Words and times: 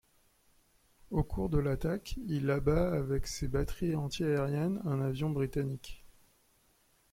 Au 1.11 1.23
cours 1.23 1.49
de 1.49 1.59
l'attaque, 1.59 2.17
il 2.25 2.49
abat 2.49 2.91
avec 2.91 3.27
ses 3.27 3.47
batteries 3.47 3.95
antiaériennes 3.95 4.81
un 4.85 4.99
avion 4.99 5.29
britannique. 5.29 6.07